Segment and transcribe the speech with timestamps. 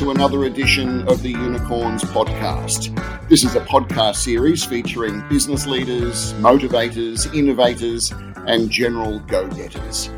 [0.00, 2.88] to another edition of the Unicorns podcast.
[3.28, 8.10] This is a podcast series featuring business leaders, motivators, innovators,
[8.46, 10.08] and general go getters.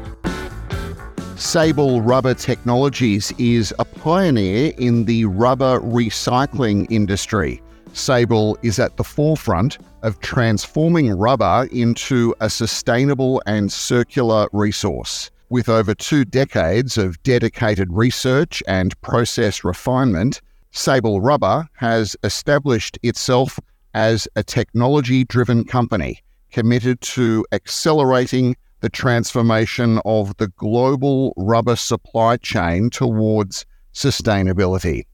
[1.35, 7.61] Sable Rubber Technologies is a pioneer in the rubber recycling industry.
[7.93, 15.33] Sable is at the forefront of transforming rubber into a sustainable and circular resource.
[15.53, 23.61] With over two decades of dedicated research and process refinement, Sable Rubber has established itself
[23.93, 32.39] as a technology driven company committed to accelerating the transformation of the global rubber supply
[32.39, 35.05] chain towards sustainability.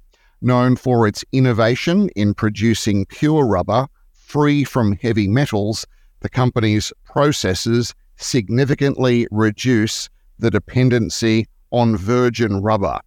[0.41, 5.85] Known for its innovation in producing pure rubber free from heavy metals,
[6.21, 10.09] the company's processes significantly reduce
[10.39, 12.99] the dependency on virgin rubber.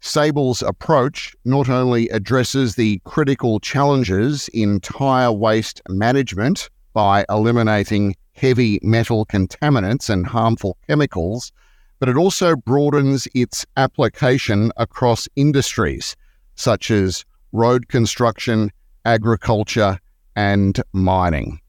[0.00, 8.78] Sable's approach not only addresses the critical challenges in tyre waste management by eliminating heavy
[8.82, 11.50] metal contaminants and harmful chemicals,
[11.98, 16.14] but it also broadens its application across industries
[16.56, 18.70] such as road construction,
[19.04, 19.98] agriculture,
[20.34, 21.60] and mining.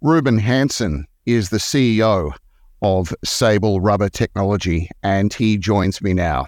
[0.00, 2.32] Ruben Hansen is the CEO
[2.82, 6.46] of Sable Rubber Technology, and he joins me now.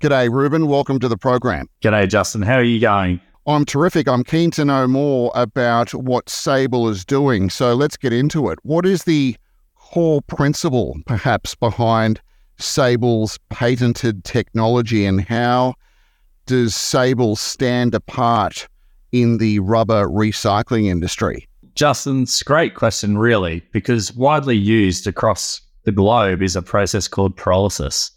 [0.00, 0.66] G'day, Ruben.
[0.66, 1.68] Welcome to the program.
[1.82, 2.42] G'day, Justin.
[2.42, 3.20] How are you going?
[3.46, 4.06] I'm terrific.
[4.06, 7.50] I'm keen to know more about what Sable is doing.
[7.50, 8.58] So let's get into it.
[8.62, 9.36] What is the
[9.74, 12.20] core principle, perhaps, behind
[12.58, 15.74] Sable's patented technology, and how
[16.46, 18.68] does Sable stand apart
[19.12, 21.48] in the rubber recycling industry?
[21.74, 27.08] Justin, it's a great question, really, because widely used across the globe is a process
[27.08, 28.10] called pyrolysis.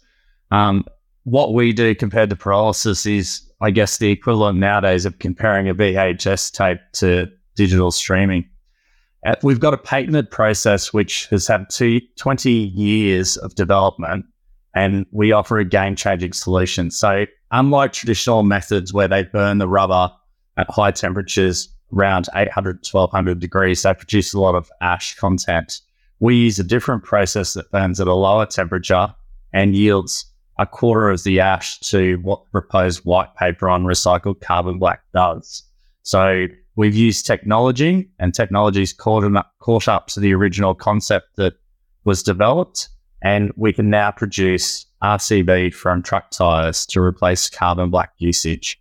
[0.50, 0.84] Um,
[1.24, 5.74] what we do compared to pyrolysis is, I guess, the equivalent nowadays of comparing a
[5.74, 8.48] VHS tape to digital streaming.
[9.24, 14.26] Uh, we've got a patented process which has had two, 20 years of development,
[14.74, 16.90] and we offer a game changing solution.
[16.90, 20.10] So, unlike traditional methods where they burn the rubber
[20.58, 25.80] at high temperatures, around 800, 1200 degrees, they produce a lot of ash content.
[26.24, 29.14] We use a different process that burns at a lower temperature
[29.52, 30.24] and yields
[30.58, 35.64] a quarter of the ash to what proposed white paper on recycled carbon black does.
[36.02, 36.46] So
[36.76, 41.58] we've used technology, and technology's caught up, caught up to the original concept that
[42.04, 42.88] was developed,
[43.20, 48.80] and we can now produce RCB from truck tires to replace carbon black usage.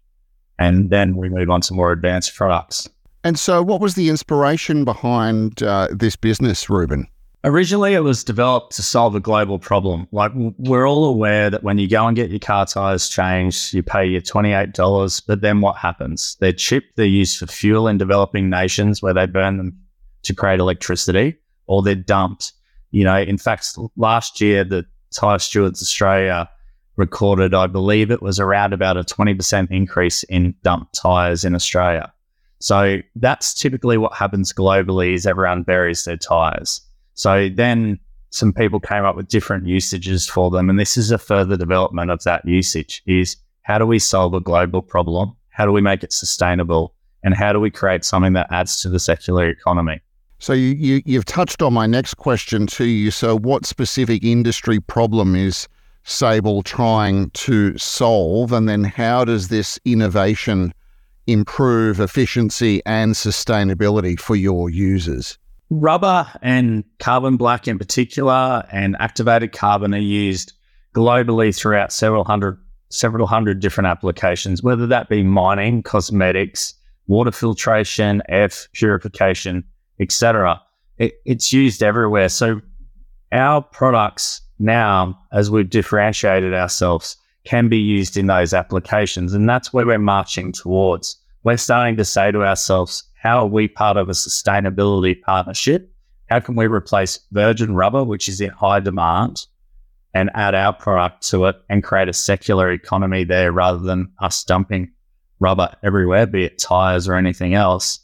[0.60, 2.88] And then we move on to more advanced products.
[3.25, 7.06] And so, what was the inspiration behind uh, this business, Ruben?
[7.46, 10.08] Originally, it was developed to solve a global problem.
[10.14, 13.84] Like, we're all aware that when you go and get your car tires changed, you
[13.84, 16.38] pay your $28, but then what happens?
[16.40, 19.78] They're chipped, they're used for fuel in developing nations where they burn them
[20.22, 21.36] to create electricity,
[21.68, 22.54] or they're dumped.
[22.92, 26.50] You know, in fact, last year, the Tyre Stewards Australia
[26.96, 32.14] recorded, I believe it was around about a 20% increase in dumped tires in Australia.
[32.60, 36.80] So that's typically what happens globally is everyone buries their tires.
[37.13, 40.69] So then some people came up with different usages for them.
[40.69, 44.40] And this is a further development of that usage is how do we solve a
[44.40, 45.35] global problem?
[45.50, 46.96] How do we make it sustainable?
[47.24, 50.01] And how do we create something that adds to the circular economy?
[50.40, 53.12] So you, you, you've touched on my next question to you.
[53.12, 55.68] So what specific industry problem is
[56.03, 58.51] Sable trying to solve?
[58.51, 60.74] And then how does this innovation
[61.28, 65.38] improve efficiency and sustainability for your users?
[65.69, 70.53] Rubber and carbon black in particular, and activated carbon are used
[70.94, 72.59] globally throughout several hundred
[72.90, 76.75] several hundred different applications, whether that be mining, cosmetics,
[77.07, 79.63] water filtration, air purification,
[80.00, 80.62] etc.
[80.98, 82.30] It, it's used everywhere.
[82.30, 82.62] So
[83.31, 89.74] our products now, as we've differentiated ourselves, can be used in those applications, and that's
[89.74, 91.18] where we're marching towards.
[91.44, 95.90] We're starting to say to ourselves, how are we part of a sustainability partnership?
[96.30, 99.46] How can we replace virgin rubber, which is in high demand,
[100.14, 104.44] and add our product to it and create a circular economy there rather than us
[104.44, 104.92] dumping
[105.40, 108.00] rubber everywhere, be it tires or anything else?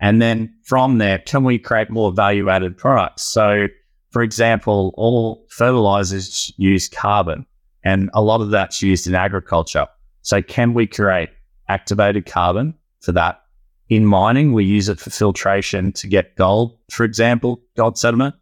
[0.00, 3.24] And then from there, can we create more value added products?
[3.24, 3.66] So,
[4.10, 7.44] for example, all fertilizers use carbon,
[7.84, 9.86] and a lot of that's used in agriculture.
[10.22, 11.28] So, can we create
[11.68, 13.41] activated carbon for that
[13.88, 18.34] in mining, we use it for filtration to get gold, for example, gold sediment,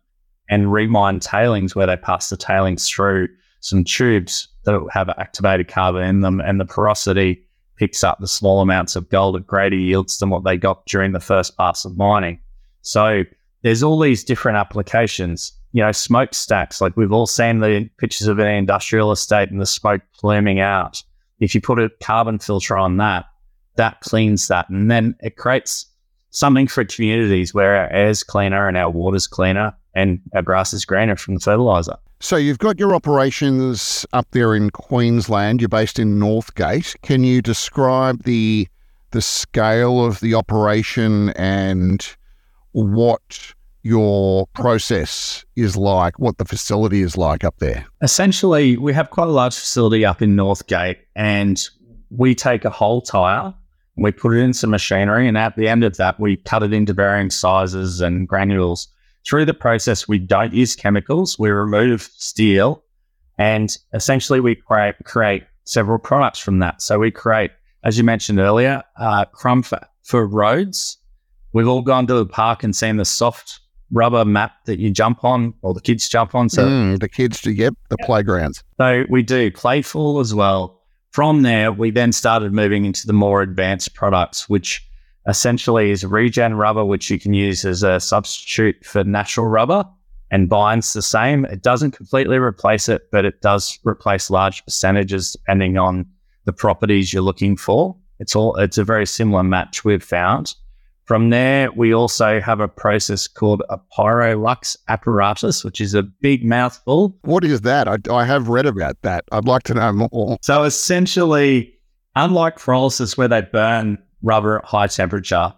[0.48, 3.28] and remine tailings where they pass the tailings through
[3.60, 7.42] some tubes that have activated carbon in them, and the porosity
[7.76, 11.12] picks up the small amounts of gold at greater yields than what they got during
[11.12, 12.38] the first pass of mining.
[12.82, 13.25] So
[13.62, 15.52] there's all these different applications.
[15.72, 19.66] You know, smokestacks, like we've all seen the pictures of an industrial estate and the
[19.66, 21.02] smoke pluming out.
[21.38, 23.26] If you put a carbon filter on that,
[23.76, 24.69] that cleans that.
[24.69, 25.87] And then it creates
[26.31, 30.84] something for communities where our air's cleaner and our water's cleaner and our grass is
[30.84, 31.96] greener from the fertilizer.
[32.20, 35.61] So you've got your operations up there in Queensland.
[35.61, 36.94] You're based in Northgate.
[37.02, 38.69] Can you describe the
[39.12, 42.14] the scale of the operation and
[42.73, 47.87] what your process is like, what the facility is like up there?
[48.02, 51.66] Essentially, we have quite a large facility up in Northgate, and
[52.11, 53.55] we take a whole tire,
[53.96, 56.72] we put it in some machinery, and at the end of that, we cut it
[56.72, 58.88] into varying sizes and granules.
[59.26, 62.82] Through the process, we don't use chemicals, we remove steel,
[63.38, 66.82] and essentially we create, create several products from that.
[66.82, 67.50] So we create,
[67.84, 70.98] as you mentioned earlier, uh, crumb for, for roads.
[71.52, 73.60] We've all gone to the park and seen the soft
[73.90, 76.48] rubber mat that you jump on or the kids jump on.
[76.48, 78.62] So mm, the kids do, yep, the playgrounds.
[78.78, 80.80] So we do playful as well.
[81.11, 84.87] From there, we then started moving into the more advanced products, which
[85.27, 89.85] essentially is regen rubber, which you can use as a substitute for natural rubber
[90.31, 91.45] and binds the same.
[91.47, 96.07] It doesn't completely replace it, but it does replace large percentages depending on
[96.45, 97.97] the properties you're looking for.
[98.21, 100.55] It's all it's a very similar match we've found.
[101.11, 106.45] From there, we also have a process called a Pyrolux apparatus, which is a big
[106.45, 107.19] mouthful.
[107.23, 107.89] What is that?
[107.89, 109.25] I, I have read about that.
[109.33, 110.39] I'd like to know more.
[110.41, 111.75] So essentially,
[112.15, 115.53] unlike pyrolysis where they burn rubber at high temperature,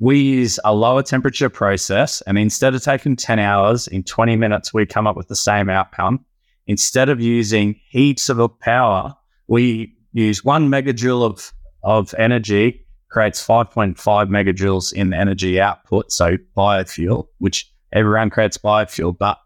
[0.00, 2.20] we use a lower temperature process.
[2.22, 5.70] And instead of taking 10 hours, in 20 minutes, we come up with the same
[5.70, 6.24] outcome.
[6.66, 9.14] Instead of using heaps of power,
[9.46, 11.52] we use one megajoule of,
[11.84, 19.38] of energy creates 5.5 megajoules in energy output, so biofuel, which everyone creates biofuel, but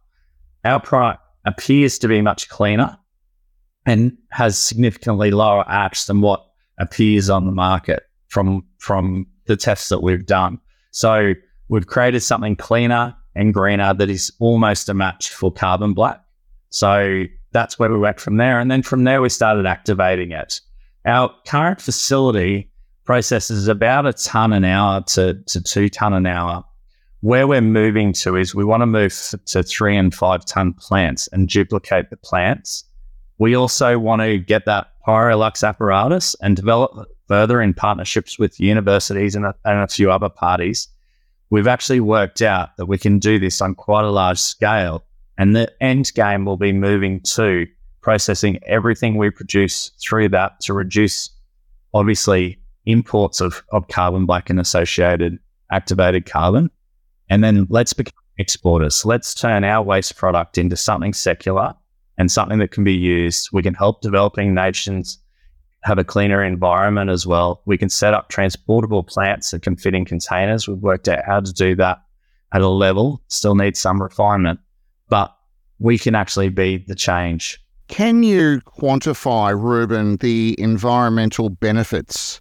[0.65, 2.99] our product appears to be much cleaner
[3.87, 6.47] and has significantly lower ash than what
[6.79, 10.59] appears on the market from from the tests that we've done.
[10.91, 11.35] So
[11.69, 16.23] we've created something cleaner and greener that is almost a match for carbon black.
[16.71, 18.61] So that's where we went from there.
[18.61, 20.61] And then from there, we started activating it.
[21.05, 22.70] Our current facility
[23.11, 26.65] processes about a ton an hour to, to two ton an hour.
[27.23, 29.13] Where we're moving to is we want to move
[29.47, 32.85] to three and five ton plants and duplicate the plants.
[33.39, 39.35] We also want to get that Pyrolux apparatus and develop further in partnerships with universities
[39.35, 40.87] and a, and a few other parties.
[41.51, 45.05] We've actually worked out that we can do this on quite a large scale.
[45.37, 47.67] And the end game will be moving to
[48.03, 51.29] processing everything we produce through that to reduce,
[51.93, 55.39] obviously, imports of, of carbon black and associated
[55.71, 56.71] activated carbon.
[57.29, 59.05] And then let's become exporters.
[59.05, 61.75] Let's turn our waste product into something secular
[62.19, 63.51] and something that can be used.
[63.53, 65.19] We can help developing nations
[65.83, 67.63] have a cleaner environment as well.
[67.65, 70.69] We can set up transportable plants that can fit in containers.
[70.69, 72.03] We've worked out how to do that
[72.53, 74.61] at a level, still needs some refinement,
[75.09, 75.35] but
[75.79, 77.59] we can actually be the change.
[77.89, 82.41] Can you quantify, Ruben, the environmental benefits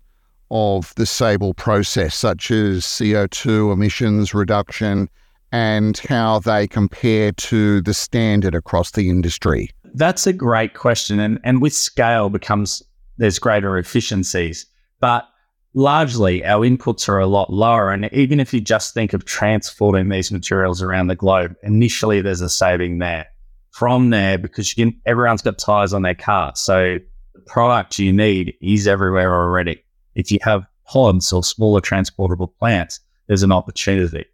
[0.51, 5.09] of the Sable process, such as CO2 emissions reduction,
[5.51, 9.71] and how they compare to the standard across the industry?
[9.95, 11.19] That's a great question.
[11.19, 12.83] And, and with scale becomes
[13.19, 14.65] there's greater efficiencies.
[14.99, 15.27] But
[15.73, 17.91] largely our inputs are a lot lower.
[17.91, 22.41] And even if you just think of transporting these materials around the globe, initially there's
[22.41, 23.27] a saving there.
[23.71, 26.53] From there, because you can, everyone's got tires on their car.
[26.55, 26.97] So
[27.33, 29.83] the product you need is everywhere already.
[30.19, 34.25] If you have pods or smaller transportable plants, there's an opportunity.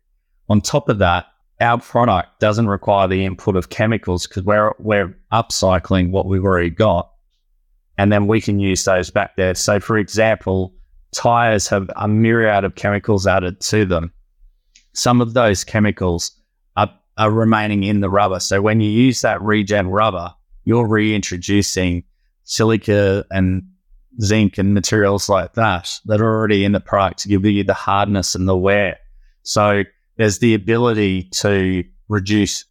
[0.49, 1.27] On top of that,
[1.61, 6.71] our product doesn't require the input of chemicals because we're, we're upcycling what we've already
[6.71, 7.11] got.
[7.99, 9.53] And then we can use those back there.
[9.53, 10.73] So, for example,
[11.11, 14.11] tires have a myriad of chemicals added to them.
[14.93, 16.31] Some of those chemicals
[16.77, 18.39] are, are remaining in the rubber.
[18.39, 22.03] So, when you use that regen rubber, you're reintroducing
[22.43, 23.63] silica and
[24.21, 27.73] zinc and materials like that that are already in the product to give you the
[27.73, 28.97] hardness and the wear.
[29.43, 29.83] So
[30.17, 32.65] there's the ability to reduce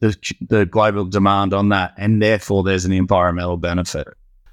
[0.00, 4.08] the, the global demand on that, and therefore there's an environmental benefit.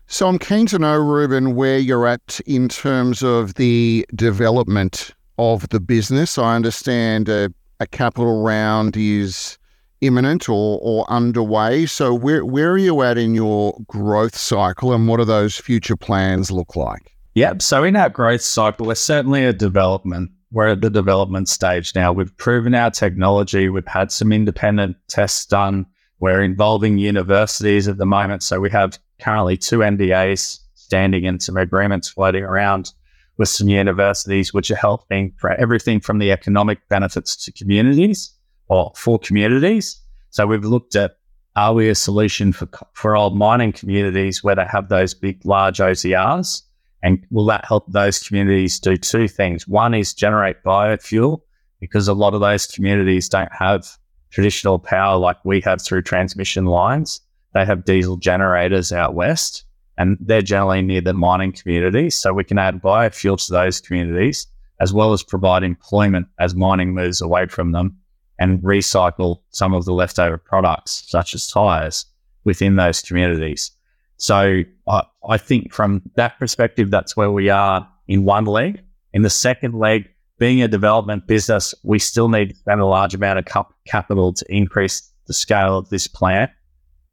[0.07, 5.67] So I'm keen to know, Ruben, where you're at in terms of the development of
[5.69, 6.37] the business.
[6.37, 9.57] I understand a, a capital round is
[10.03, 11.85] imminent or, or underway.
[11.85, 15.95] So where where are you at in your growth cycle and what do those future
[15.95, 17.15] plans look like?
[17.35, 17.61] Yep.
[17.61, 20.31] So in our growth cycle, we're certainly a development.
[20.51, 22.13] We're at the development stage now.
[22.13, 23.69] We've proven our technology.
[23.69, 25.87] We've had some independent tests done.
[26.19, 28.43] We're involving universities at the moment.
[28.43, 32.91] So we have currently two NDAs standing and some agreements floating around
[33.37, 38.31] with some universities, which are helping for everything from the economic benefits to communities
[38.73, 40.01] or for communities.
[40.31, 41.17] So we've looked at
[41.55, 45.77] are we a solution for for old mining communities where they have those big, large
[45.77, 46.63] OCRs?
[47.03, 49.67] And will that help those communities do two things?
[49.67, 51.41] One is generate biofuel
[51.79, 53.85] because a lot of those communities don't have
[54.31, 57.21] traditional power like we have through transmission lines.
[57.53, 59.65] They have diesel generators out west
[59.99, 62.15] and they're generally near the mining communities.
[62.15, 64.47] So we can add biofuel to those communities
[64.79, 67.99] as well as provide employment as mining moves away from them
[68.43, 72.05] and recycle some of the leftover products, such as tires,
[72.43, 73.71] within those communities.
[74.17, 78.81] So I, I think from that perspective, that's where we are in one leg.
[79.13, 80.09] In the second leg,
[80.39, 84.33] being a development business, we still need to spend a large amount of cap- capital
[84.33, 86.51] to increase the scale of this plant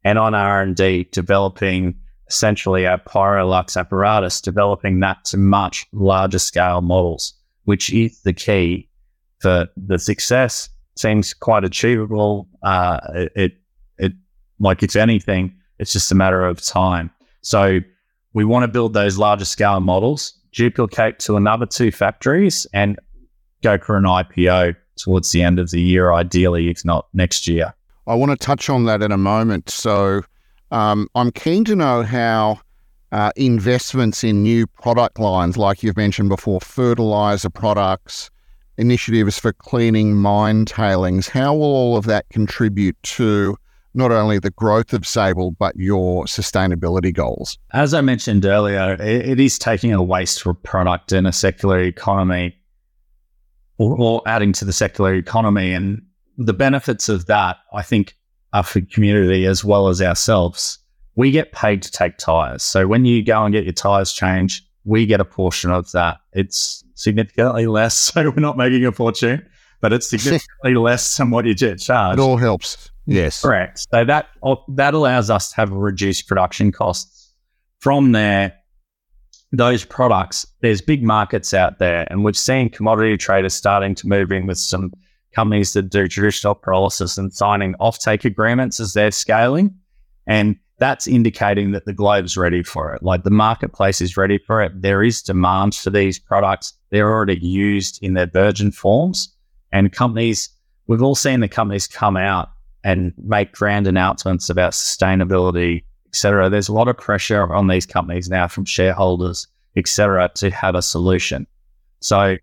[0.03, 1.95] and on R&D developing
[2.27, 7.33] essentially our Pyrolux apparatus, developing that to much larger scale models,
[7.63, 8.89] which is the key
[9.39, 10.67] for the success.
[11.01, 12.47] Seems quite achievable.
[12.61, 12.99] Uh,
[13.35, 13.53] it,
[13.97, 14.13] it,
[14.59, 17.09] like it's anything, it's just a matter of time.
[17.41, 17.79] So
[18.33, 22.99] we want to build those larger scale models, duplicate to another two factories, and
[23.63, 27.73] go for an IPO towards the end of the year, ideally, if not next year.
[28.05, 29.71] I want to touch on that in a moment.
[29.71, 30.21] So
[30.69, 32.59] um, I'm keen to know how
[33.11, 38.29] uh, investments in new product lines, like you've mentioned before, fertilizer products,
[38.81, 43.55] initiatives for cleaning mine tailings, how will all of that contribute to
[43.93, 47.57] not only the growth of Sable, but your sustainability goals?
[47.73, 52.55] As I mentioned earlier, it, it is taking a waste product in a circular economy
[53.77, 55.73] or, or adding to the circular economy.
[55.73, 56.01] And
[56.37, 58.17] the benefits of that, I think,
[58.53, 60.79] are for community as well as ourselves.
[61.15, 62.63] We get paid to take tires.
[62.63, 66.17] So when you go and get your tires changed, we get a portion of that.
[66.33, 69.45] It's significantly less, so we're not making a fortune,
[69.79, 72.19] but it's significantly less than what you get charged.
[72.19, 72.89] It all helps.
[73.05, 73.41] Yes.
[73.41, 73.87] Correct.
[73.91, 74.27] So that
[74.75, 77.33] that allows us to have reduced production costs.
[77.79, 78.53] From there,
[79.51, 84.31] those products, there's big markets out there, and we've seen commodity traders starting to move
[84.31, 84.93] in with some
[85.33, 89.73] companies that do traditional pyrolysis and signing offtake agreements as they're scaling.
[90.27, 93.03] And that's indicating that the globe's ready for it.
[93.03, 94.81] Like the marketplace is ready for it.
[94.81, 96.73] There is demand for these products.
[96.89, 99.31] They're already used in their virgin forms.
[99.71, 100.49] And companies,
[100.87, 102.49] we've all seen the companies come out
[102.83, 106.49] and make grand announcements about sustainability, etc.
[106.49, 110.81] There's a lot of pressure on these companies now from shareholders, etc., to have a
[110.81, 111.45] solution.
[111.99, 112.37] So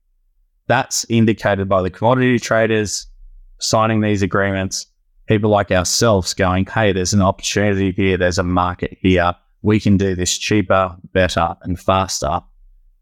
[0.69, 3.09] that's indicated by the commodity traders
[3.59, 4.87] signing these agreements.
[5.29, 9.35] People like ourselves going, hey, there's an opportunity here, there's a market here.
[9.63, 12.41] We can do this cheaper, better, and faster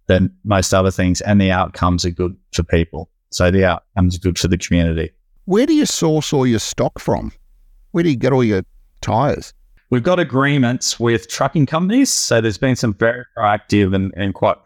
[0.06, 1.20] than most other things.
[1.20, 3.08] And the outcomes are good for people.
[3.30, 5.12] So the outcomes are good for the community.
[5.44, 7.32] Where do you source all your stock from?
[7.92, 8.62] Where do you get all your
[9.00, 9.54] tyres?
[9.90, 12.10] We've got agreements with trucking companies.
[12.10, 14.56] So there's been some very proactive and, and quite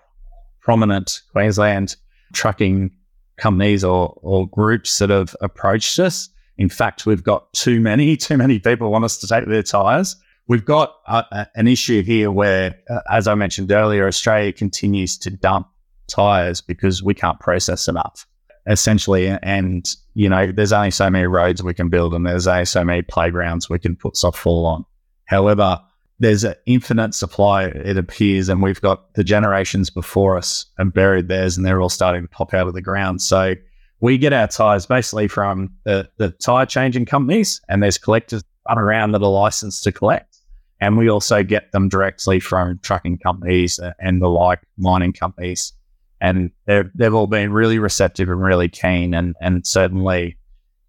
[0.61, 1.97] prominent Queensland
[2.33, 2.91] trucking
[3.37, 6.31] companies or, or groups that have approached us.
[6.61, 10.15] In fact, we've got too many, too many people want us to take their tyres.
[10.47, 15.17] We've got a, a, an issue here where, uh, as I mentioned earlier, Australia continues
[15.19, 15.69] to dump
[16.07, 18.27] tyres because we can't process enough
[18.67, 19.27] essentially.
[19.43, 22.85] And, you know, there's only so many roads we can build and there's only so
[22.85, 24.85] many playgrounds we can put softball on.
[25.25, 25.81] However,
[26.19, 31.29] there's an infinite supply, it appears, and we've got the generations before us and buried
[31.29, 33.23] theirs and they're all starting to pop out of the ground.
[33.23, 33.55] So
[34.01, 39.13] we get our tires basically from the, the tire changing companies and there's collectors around
[39.13, 40.39] that are licensed to collect.
[40.81, 45.75] And we also get them directly from trucking companies and the like mining companies
[46.21, 50.37] and they've they've all been really receptive and really keen, and and certainly,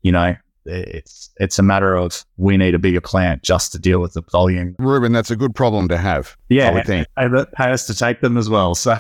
[0.01, 3.99] you know, it's it's a matter of we need a bigger plant just to deal
[3.99, 4.75] with the volume.
[4.77, 6.35] Ruben, that's a good problem to have.
[6.49, 7.07] Yeah, I would think.
[7.17, 8.97] And pay us to take them as well, so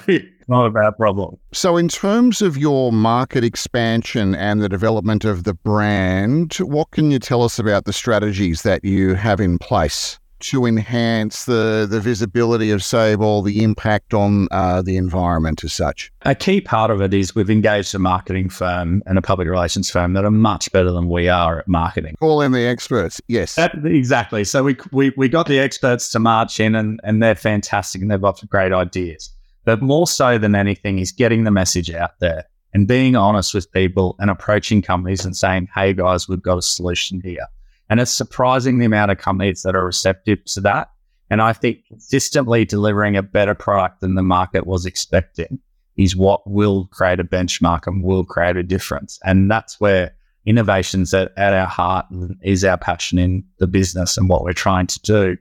[0.51, 1.37] not a bad problem.
[1.53, 7.09] So, in terms of your market expansion and the development of the brand, what can
[7.09, 10.19] you tell us about the strategies that you have in place?
[10.41, 16.11] to enhance the, the visibility of Sable, the impact on uh, the environment as such?
[16.23, 19.89] A key part of it is we've engaged a marketing firm and a public relations
[19.89, 22.15] firm that are much better than we are at marketing.
[22.19, 23.55] Call in the experts, yes.
[23.55, 24.43] That, exactly.
[24.43, 28.09] So we, we, we got the experts to march in and, and they're fantastic and
[28.09, 29.31] they've got great ideas.
[29.63, 33.71] But more so than anything is getting the message out there and being honest with
[33.71, 37.47] people and approaching companies and saying, hey guys, we've got a solution here.
[37.89, 40.89] And it's surprising the amount of companies that are receptive to that.
[41.29, 45.59] And I think consistently delivering a better product than the market was expecting
[45.97, 49.19] is what will create a benchmark and will create a difference.
[49.23, 50.13] And that's where
[50.45, 52.05] innovations at, at our heart
[52.41, 55.37] is our passion in the business and what we're trying to do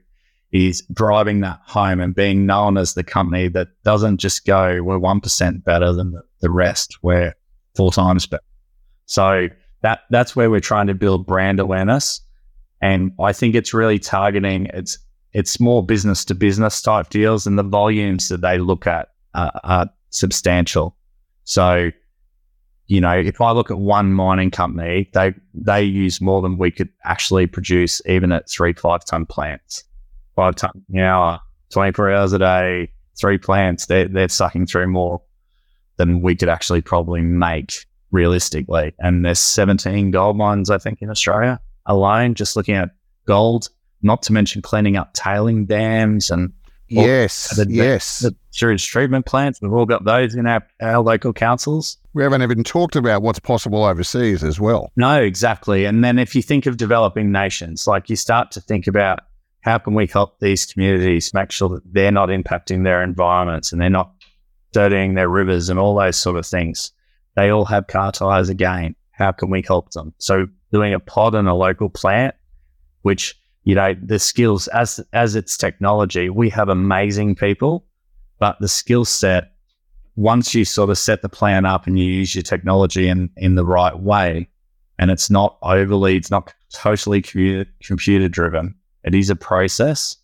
[0.51, 4.99] is driving that home and being known as the company that doesn't just go, we're
[4.99, 7.33] 1% better than the, rest, we're
[7.75, 8.43] four times better.
[9.05, 9.47] So
[9.81, 12.21] that that's where we're trying to build brand awareness.
[12.81, 14.97] And I think it's really targeting it's
[15.33, 19.51] it's more business to business type deals and the volumes that they look at uh,
[19.63, 20.95] are substantial.
[21.45, 21.91] So,
[22.87, 26.71] you know, if I look at one mining company, they they use more than we
[26.71, 29.83] could actually produce even at three five ton plants
[30.35, 31.39] five times an hour,
[31.71, 35.21] 24 hours a day, three plants, they're, they're sucking through more
[35.97, 38.93] than we could actually probably make realistically.
[38.99, 42.89] And there's 17 gold mines, I think, in Australia alone, just looking at
[43.25, 43.69] gold,
[44.01, 46.53] not to mention cleaning up tailing dams and
[46.87, 49.61] yes, the, yes, the sewage treatment plants.
[49.61, 51.97] We've all got those in our, our local councils.
[52.13, 54.91] We haven't even talked about what's possible overseas as well.
[54.95, 55.85] No, exactly.
[55.85, 59.19] And then if you think of developing nations, like you start to think about
[59.61, 63.79] how can we help these communities make sure that they're not impacting their environments and
[63.79, 64.11] they're not
[64.73, 66.91] dirtying their rivers and all those sort of things?
[67.35, 68.95] They all have car tires again.
[69.11, 70.13] How can we help them?
[70.17, 72.35] So doing a pod in a local plant,
[73.03, 77.85] which you know the skills as as it's technology, we have amazing people,
[78.39, 79.51] but the skill set
[80.15, 83.53] once you sort of set the plan up and you use your technology in in
[83.53, 84.49] the right way,
[84.97, 90.17] and it's not overly, it's not totally computer, computer driven it is a process.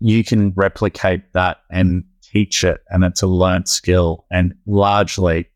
[0.00, 4.26] You can replicate that and teach it, and it's a learnt skill.
[4.30, 5.48] And largely,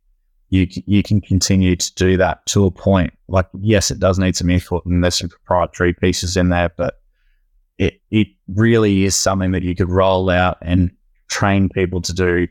[0.48, 3.12] you you can continue to do that to a point.
[3.29, 7.00] Like, yes, it does need some effort, and there's some proprietary pieces in there, but
[7.79, 10.90] it it really is something that you could roll out and
[11.29, 12.48] train people to do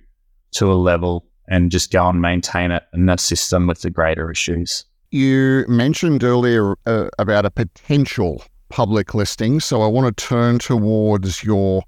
[0.52, 4.32] to a level and just go and maintain it and assist them with the greater
[4.32, 4.86] issues.
[5.12, 9.60] You mentioned earlier uh, about a potential public listing.
[9.60, 11.84] So I want to turn towards your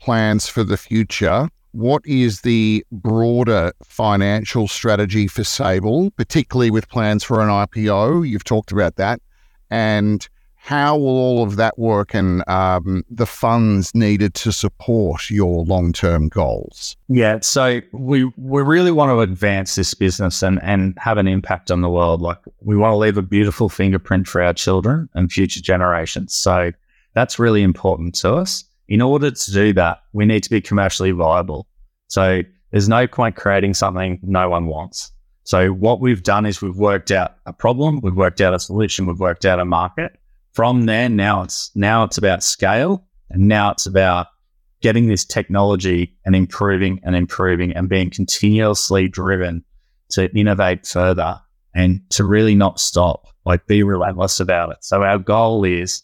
[0.00, 1.48] plans for the future.
[1.72, 8.28] What is the broader financial strategy for Sable, particularly with plans for an IPO?
[8.28, 9.20] You've talked about that.
[9.70, 10.28] And
[10.64, 15.92] how will all of that work and um, the funds needed to support your long
[15.92, 16.96] term goals?
[17.08, 21.72] Yeah, so we we really want to advance this business and and have an impact
[21.72, 22.22] on the world.
[22.22, 26.32] Like we want to leave a beautiful fingerprint for our children and future generations.
[26.32, 26.70] So
[27.12, 28.62] that's really important to us.
[28.86, 31.66] In order to do that, we need to be commercially viable.
[32.06, 35.10] So there's no point creating something no one wants.
[35.42, 39.06] So what we've done is we've worked out a problem, we've worked out a solution,
[39.06, 40.16] we've worked out a market
[40.52, 44.28] from there, now it's now it's about scale, and now it's about
[44.80, 49.64] getting this technology and improving and improving and being continuously driven
[50.10, 51.40] to innovate further
[51.74, 54.78] and to really not stop, like be relentless about it.
[54.80, 56.02] So our goal is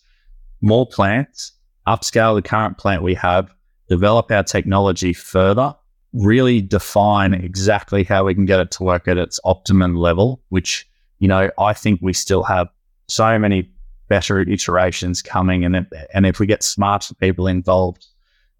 [0.61, 1.53] more plants,
[1.87, 3.53] upscale the current plant we have,
[3.89, 5.75] develop our technology further,
[6.13, 10.89] really define exactly how we can get it to work at its optimum level, which,
[11.19, 12.69] you know, I think we still have
[13.09, 13.71] so many
[14.09, 15.65] better iterations coming.
[15.65, 18.07] And, and if we get smarter people involved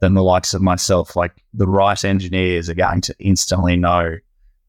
[0.01, 4.17] than the likes of myself, like the right engineers are going to instantly know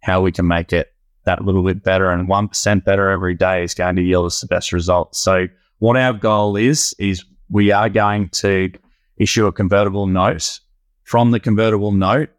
[0.02, 0.94] how we can make it
[1.26, 2.10] that little bit better.
[2.10, 5.20] And 1% better every day is going to yield us the best results.
[5.20, 5.48] So
[5.80, 8.72] what our goal is, is we are going to
[9.18, 10.60] issue a convertible note.
[11.04, 12.30] From the convertible note,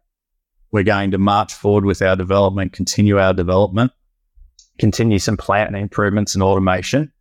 [0.71, 3.91] we're going to march forward with our development, continue our development,
[4.79, 7.11] continue some plant improvements and automation,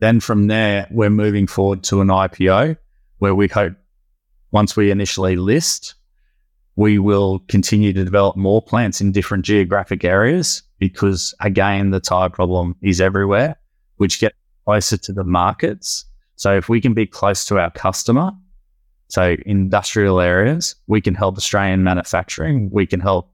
[0.00, 2.76] then from there, we're moving forward to an IPO
[3.18, 3.74] where we hope
[4.50, 5.94] once we initially list,
[6.76, 12.30] we will continue to develop more plants in different geographic areas because, again, the tire
[12.30, 13.56] problem is everywhere,
[13.96, 14.32] which get
[14.64, 16.06] closer to the markets.
[16.36, 18.32] So if we can be close to our customer,
[19.08, 23.30] so industrial areas, we can help Australian manufacturing, we can help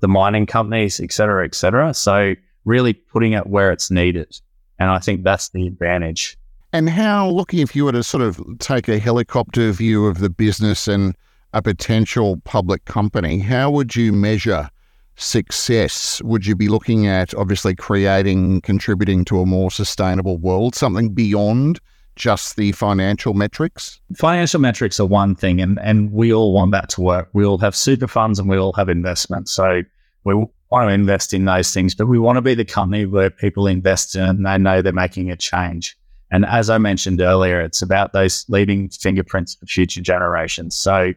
[0.00, 1.94] the mining companies, et cetera, et cetera.
[1.94, 4.38] So really putting it where it's needed.
[4.78, 6.36] And I think that's the advantage.
[6.72, 10.30] And how, looking if you were to sort of take a helicopter view of the
[10.30, 11.14] business and
[11.52, 14.70] a potential public company, how would you measure
[15.16, 16.22] success?
[16.22, 21.78] Would you be looking at obviously creating, contributing to a more sustainable world, something beyond
[22.16, 24.00] just the financial metrics?
[24.16, 27.28] Financial metrics are one thing, and, and we all want that to work.
[27.34, 29.52] We all have super funds and we all have investments.
[29.52, 29.82] So
[30.24, 33.30] we want to invest in those things, but we want to be the company where
[33.30, 35.96] people invest in and they know they're making a change.
[36.30, 40.74] And as I mentioned earlier, it's about those leaving fingerprints for future generations.
[40.74, 41.12] So,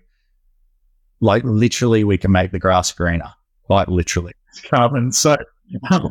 [1.22, 3.32] like, literally, we can make the grass greener,
[3.64, 4.34] quite literally.
[4.70, 5.14] Carbon.
[5.14, 5.38] So,
[5.92, 6.10] so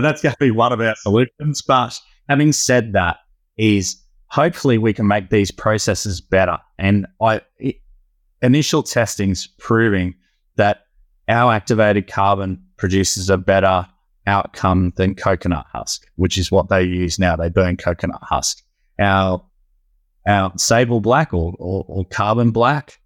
[0.00, 1.60] that's going to be one of our solutions.
[1.60, 3.18] But having said that,
[3.56, 3.96] is
[4.28, 6.58] hopefully we can make these processes better.
[6.78, 7.76] And I, it,
[8.42, 10.14] initial testings proving
[10.56, 10.85] that
[11.28, 13.86] our activated carbon produces a better
[14.26, 17.36] outcome than coconut husk, which is what they use now.
[17.36, 18.62] They burn coconut husk.
[18.98, 19.44] Our
[20.26, 22.98] our sable black or, or, or carbon black,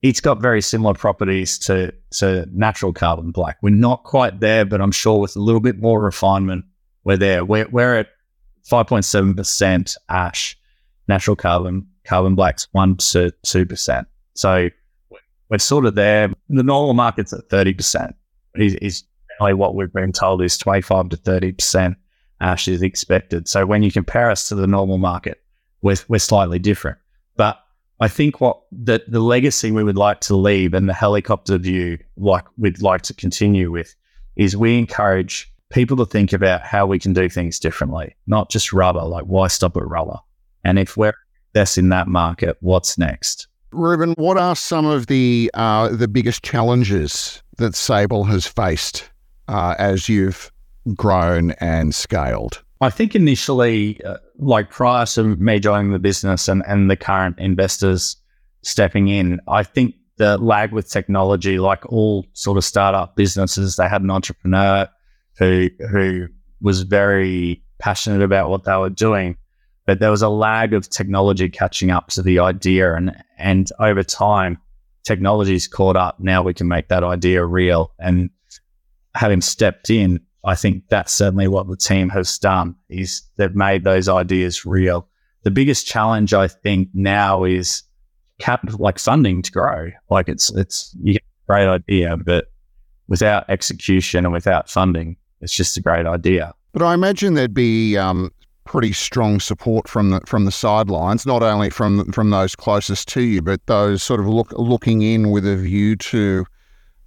[0.00, 3.58] it's got very similar properties to to natural carbon black.
[3.62, 6.64] We're not quite there, but I'm sure with a little bit more refinement,
[7.04, 7.44] we're there.
[7.44, 8.08] We're, we're at
[8.68, 10.58] 5.7% ash,
[11.08, 14.06] natural carbon, carbon black's 1 to 2%.
[14.34, 14.68] So
[15.48, 16.32] we're sort of there.
[16.48, 18.12] The normal market's at 30%.
[18.56, 19.04] Is, is
[19.40, 21.96] what we've been told is 25 to 30%
[22.40, 23.48] ash uh, is expected.
[23.48, 25.42] So when you compare us to the normal market,
[25.82, 26.98] we're, we're slightly different.
[27.36, 27.58] But
[28.00, 31.98] I think what the, the legacy we would like to leave and the helicopter view
[32.16, 33.94] like we'd like to continue with
[34.36, 38.72] is we encourage people to think about how we can do things differently, not just
[38.72, 40.18] rubber, like why stop at rubber?
[40.64, 41.14] And if we're
[41.52, 43.48] best in that market, what's next?
[43.72, 49.10] Ruben, what are some of the uh, the biggest challenges that Sable has faced
[49.48, 50.50] uh, as you've
[50.94, 52.62] grown and scaled?
[52.80, 57.38] I think initially, uh, like prior to me joining the business and, and the current
[57.38, 58.16] investors
[58.62, 63.88] stepping in, I think the lag with technology, like all sort of startup businesses, they
[63.88, 64.88] had an entrepreneur
[65.38, 66.28] who who
[66.60, 69.36] was very passionate about what they were doing
[69.88, 74.02] but there was a lag of technology catching up to the idea and and over
[74.02, 74.58] time
[75.02, 76.20] technology's caught up.
[76.20, 78.28] Now we can make that idea real and
[79.14, 83.82] having stepped in i think that's certainly what the team has done is they've made
[83.82, 85.08] those ideas real.
[85.44, 87.82] The biggest challenge i think now is
[88.38, 89.90] cap like funding to grow.
[90.10, 92.52] Like it's it's you get a great idea but
[93.06, 96.52] without execution and without funding it's just a great idea.
[96.72, 98.30] But I imagine there'd be um,
[98.68, 103.22] pretty strong support from the from the sidelines, not only from from those closest to
[103.22, 106.44] you, but those sort of look looking in with a view to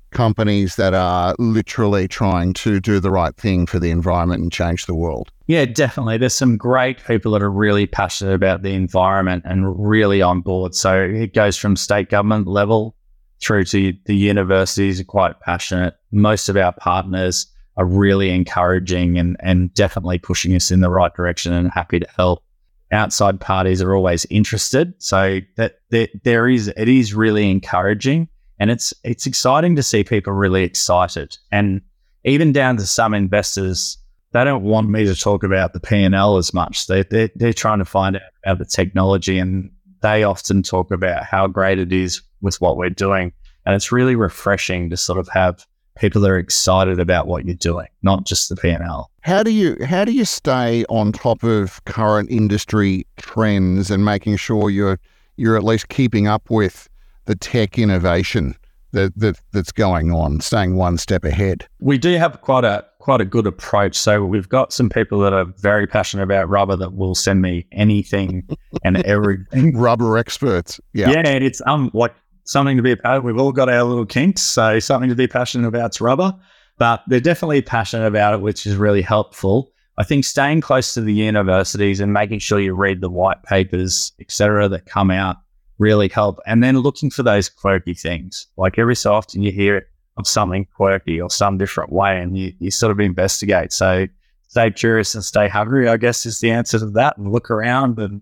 [0.10, 4.88] companies that are literally trying to do the right thing for the environment and change
[4.88, 5.32] the world.
[5.45, 6.17] Yeah, definitely.
[6.17, 10.74] There's some great people that are really passionate about the environment and really on board.
[10.74, 12.95] So it goes from state government level
[13.39, 15.93] through to the universities are quite passionate.
[16.12, 17.45] Most of our partners
[17.77, 22.07] are really encouraging and, and definitely pushing us in the right direction and happy to
[22.15, 22.43] help.
[22.91, 24.93] Outside parties are always interested.
[24.97, 28.27] So that, there is it is really encouraging
[28.60, 31.38] and it's it's exciting to see people really excited.
[31.51, 31.81] And
[32.25, 33.97] even down to some investors,
[34.34, 36.88] they don't want me to talk about the P&L as much.
[36.88, 41.23] They, they're, they're trying to find out about the technology and they often talk about
[41.23, 43.34] how great it is with what we're doing.
[43.65, 45.65] And it's really refreshing to sort of have
[45.97, 49.10] people are excited about what you're doing, not just the P&L.
[49.21, 54.38] How do you how do you stay on top of current industry trends and making
[54.38, 54.99] sure you're
[55.38, 56.89] you're at least keeping up with
[57.25, 58.56] the tech innovation
[58.93, 61.67] that, that that's going on, staying one step ahead?
[61.80, 63.95] We do have quite a quite a good approach.
[63.95, 67.65] So we've got some people that are very passionate about rubber that will send me
[67.71, 68.47] anything
[68.84, 69.75] and everything.
[69.75, 70.80] rubber experts.
[70.93, 71.12] Yeah.
[71.12, 73.23] Yeah, and it's um like something to be passionate.
[73.23, 76.34] We've all got our little kinks, so something to be passionate about is rubber.
[76.77, 79.71] But they're definitely passionate about it, which is really helpful.
[79.97, 84.13] I think staying close to the universities and making sure you read the white papers,
[84.19, 85.38] etc., that come out
[85.77, 86.39] really help.
[86.45, 88.47] And then looking for those quirky things.
[88.58, 92.54] Like every so often you hear of something quirky or some different way, and you,
[92.60, 93.73] you sort of investigate.
[93.73, 94.08] So
[94.47, 97.17] stay curious and stay hungry, I guess, is the answer to that.
[97.17, 98.21] And look around and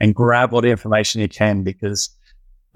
[0.00, 2.10] and grab what information you can because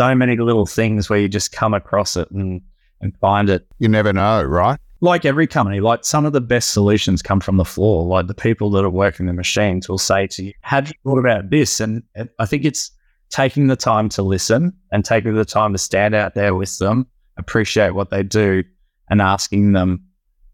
[0.03, 2.61] so many little things where you just come across it and,
[3.01, 3.65] and find it.
[3.79, 4.77] You never know, right?
[5.01, 8.05] Like every company, like some of the best solutions come from the floor.
[8.05, 11.19] Like the people that are working the machines will say to you, Have you thought
[11.19, 11.79] about this?
[11.79, 12.03] And
[12.41, 12.91] I think it's
[13.31, 17.07] taking the time to listen and taking the time to stand out there with them,
[17.37, 18.65] appreciate what they do,
[19.09, 20.05] and asking them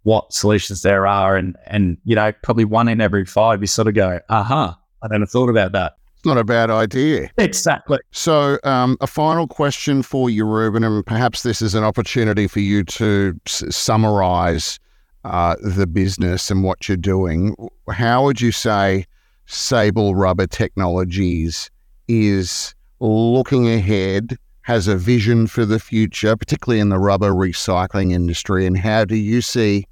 [0.03, 1.37] what solutions there are.
[1.37, 5.09] And, and you know, probably one in every five, you sort of go, Aha, I
[5.09, 5.95] never thought about that.
[6.19, 7.31] It's not a bad idea.
[7.39, 8.01] Exactly.
[8.11, 12.59] So, um, a final question for you, Ruben, and perhaps this is an opportunity for
[12.59, 14.81] you to s- summarize
[15.23, 17.55] uh, the business and what you're doing.
[17.89, 19.05] How would you say
[19.47, 21.71] Sable Rubber Technologies
[22.09, 28.67] is looking ahead, has a vision for the future, particularly in the rubber recycling industry?
[28.67, 29.87] And how do you see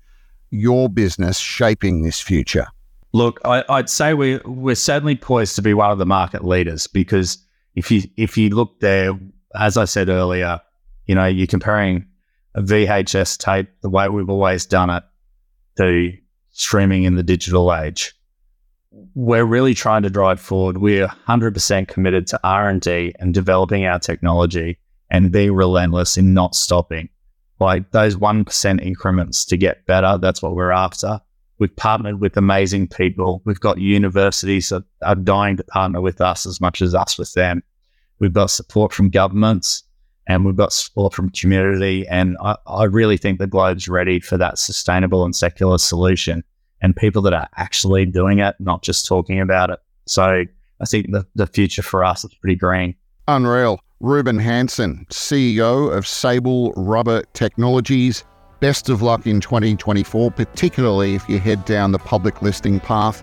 [0.50, 2.66] your business shaping this future?
[3.16, 6.86] Look, I, would say we we're certainly poised to be one of the market leaders
[6.86, 7.38] because
[7.74, 9.18] if you if you look there,
[9.58, 10.60] as I said earlier,
[11.06, 12.04] you know, you're comparing
[12.54, 15.02] a VHS tape, the way we've always done it,
[15.78, 16.12] to
[16.50, 18.14] streaming in the digital age.
[19.14, 20.76] We're really trying to drive forward.
[20.76, 24.78] We're 100% committed to R&D and developing our technology
[25.10, 27.08] and be relentless in not stopping.
[27.60, 31.22] Like those 1% increments to get better, that's what we're after.
[31.58, 33.42] We've partnered with amazing people.
[33.44, 37.32] We've got universities that are dying to partner with us as much as us with
[37.32, 37.62] them.
[38.18, 39.82] We've got support from governments
[40.26, 42.06] and we've got support from community.
[42.08, 46.44] And I, I really think the globe's ready for that sustainable and secular solution
[46.82, 49.78] and people that are actually doing it, not just talking about it.
[50.06, 50.44] So
[50.80, 52.94] I think the, the future for us is pretty green.
[53.28, 53.80] Unreal.
[54.00, 58.24] Ruben Hansen, CEO of Sable Rubber Technologies.
[58.60, 63.22] Best of luck in 2024, particularly if you head down the public listing path.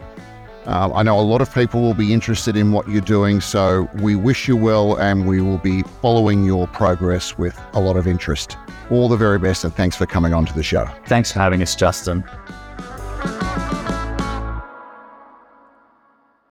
[0.67, 3.89] Uh, I know a lot of people will be interested in what you're doing, so
[3.95, 8.05] we wish you well and we will be following your progress with a lot of
[8.05, 8.57] interest.
[8.91, 10.87] All the very best and thanks for coming on to the show.
[11.07, 12.23] Thanks for having us, Justin.